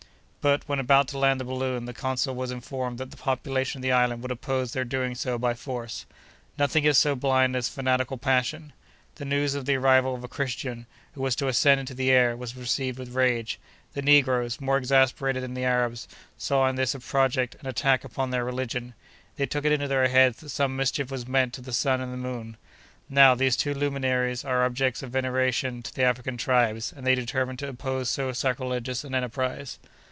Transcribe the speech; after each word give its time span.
But, 0.43 0.67
when 0.67 0.79
about 0.79 1.07
to 1.09 1.19
land 1.19 1.39
the 1.39 1.43
balloon, 1.43 1.85
the 1.85 1.93
consul 1.93 2.33
was 2.33 2.49
informed 2.49 2.97
that 2.97 3.11
the 3.11 3.15
population 3.17 3.77
of 3.77 3.83
the 3.83 3.91
island 3.91 4.23
would 4.23 4.31
oppose 4.31 4.71
their 4.73 4.83
doing 4.83 5.13
so 5.13 5.37
by 5.37 5.53
force. 5.53 6.07
Nothing 6.57 6.83
is 6.83 6.97
so 6.97 7.13
blind 7.15 7.55
as 7.55 7.69
fanatical 7.69 8.17
passion. 8.17 8.73
The 9.17 9.25
news 9.25 9.53
of 9.53 9.65
the 9.67 9.75
arrival 9.75 10.15
of 10.15 10.23
a 10.23 10.27
Christian, 10.27 10.87
who 11.13 11.21
was 11.21 11.35
to 11.35 11.47
ascend 11.47 11.81
into 11.81 11.93
the 11.93 12.09
air, 12.09 12.35
was 12.35 12.57
received 12.57 12.97
with 12.97 13.13
rage. 13.13 13.59
The 13.93 14.01
negroes, 14.01 14.59
more 14.59 14.79
exasperated 14.79 15.43
than 15.43 15.53
the 15.53 15.63
Arabs, 15.63 16.07
saw 16.39 16.67
in 16.67 16.75
this 16.75 16.95
project 17.07 17.55
an 17.59 17.67
attack 17.67 18.03
upon 18.03 18.31
their 18.31 18.43
religion. 18.43 18.95
They 19.35 19.45
took 19.45 19.63
it 19.63 19.71
into 19.71 19.87
their 19.87 20.07
heads 20.07 20.39
that 20.39 20.49
some 20.49 20.75
mischief 20.75 21.11
was 21.11 21.27
meant 21.27 21.53
to 21.53 21.61
the 21.61 21.71
sun 21.71 22.01
and 22.01 22.11
the 22.11 22.17
moon. 22.17 22.57
Now, 23.07 23.35
these 23.35 23.55
two 23.55 23.75
luminaries 23.75 24.43
are 24.43 24.65
objects 24.65 25.03
of 25.03 25.11
veneration 25.11 25.83
to 25.83 25.93
the 25.93 26.01
African 26.01 26.37
tribes, 26.37 26.91
and 26.97 27.05
they 27.05 27.13
determined 27.13 27.59
to 27.59 27.67
oppose 27.69 28.09
so 28.09 28.31
sacrilegious 28.31 29.03
an 29.03 29.13
enterprise. 29.13 29.77